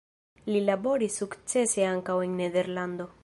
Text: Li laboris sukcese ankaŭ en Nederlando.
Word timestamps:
Li 0.53 0.61
laboris 0.69 1.19
sukcese 1.21 1.87
ankaŭ 1.91 2.17
en 2.29 2.35
Nederlando. 2.43 3.15